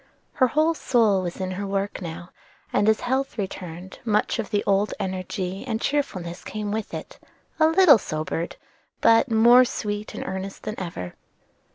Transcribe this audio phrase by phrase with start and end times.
[0.33, 2.31] Her whole soul was in her work now,
[2.73, 7.19] and as health returned, much of the old energy and cheerfulness came with it,
[7.59, 8.55] a little sobered,
[8.99, 11.13] but more sweet and earnest than ever.